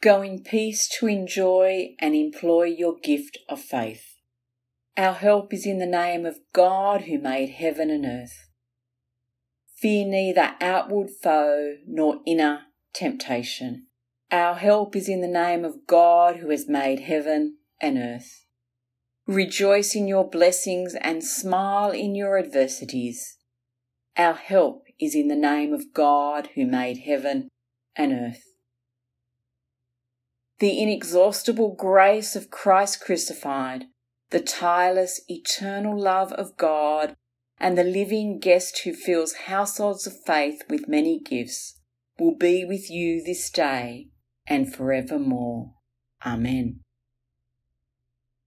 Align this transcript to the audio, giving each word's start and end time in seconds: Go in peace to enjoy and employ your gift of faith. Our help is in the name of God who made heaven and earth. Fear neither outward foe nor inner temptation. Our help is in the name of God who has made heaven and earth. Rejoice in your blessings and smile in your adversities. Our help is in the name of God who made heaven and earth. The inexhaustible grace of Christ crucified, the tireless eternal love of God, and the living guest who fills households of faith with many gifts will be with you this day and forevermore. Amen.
Go 0.00 0.22
in 0.22 0.44
peace 0.44 0.88
to 0.98 1.08
enjoy 1.08 1.96
and 1.98 2.14
employ 2.14 2.64
your 2.64 2.96
gift 3.02 3.38
of 3.48 3.60
faith. 3.60 4.14
Our 4.96 5.14
help 5.14 5.52
is 5.52 5.66
in 5.66 5.78
the 5.78 5.86
name 5.86 6.24
of 6.24 6.38
God 6.52 7.02
who 7.02 7.18
made 7.18 7.50
heaven 7.50 7.90
and 7.90 8.04
earth. 8.04 8.48
Fear 9.76 10.06
neither 10.06 10.54
outward 10.60 11.10
foe 11.10 11.76
nor 11.86 12.20
inner 12.26 12.62
temptation. 12.92 13.86
Our 14.30 14.54
help 14.54 14.94
is 14.94 15.08
in 15.08 15.20
the 15.20 15.28
name 15.28 15.64
of 15.64 15.86
God 15.86 16.36
who 16.36 16.50
has 16.50 16.68
made 16.68 17.00
heaven 17.00 17.58
and 17.80 17.96
earth. 17.96 18.44
Rejoice 19.26 19.94
in 19.94 20.06
your 20.06 20.28
blessings 20.28 20.94
and 21.00 21.24
smile 21.24 21.90
in 21.90 22.14
your 22.14 22.38
adversities. 22.38 23.36
Our 24.16 24.34
help 24.34 24.84
is 25.00 25.14
in 25.14 25.28
the 25.28 25.36
name 25.36 25.72
of 25.72 25.92
God 25.92 26.50
who 26.54 26.66
made 26.66 26.98
heaven 26.98 27.48
and 27.96 28.12
earth. 28.12 28.44
The 30.60 30.82
inexhaustible 30.82 31.74
grace 31.74 32.34
of 32.34 32.50
Christ 32.50 33.00
crucified, 33.00 33.84
the 34.30 34.40
tireless 34.40 35.20
eternal 35.28 35.98
love 35.98 36.32
of 36.32 36.56
God, 36.56 37.14
and 37.60 37.76
the 37.76 37.84
living 37.84 38.38
guest 38.38 38.80
who 38.84 38.92
fills 38.92 39.34
households 39.46 40.06
of 40.06 40.20
faith 40.24 40.62
with 40.68 40.88
many 40.88 41.20
gifts 41.20 41.78
will 42.18 42.34
be 42.34 42.64
with 42.64 42.90
you 42.90 43.22
this 43.22 43.50
day 43.50 44.08
and 44.46 44.74
forevermore. 44.74 45.74
Amen. 46.24 46.80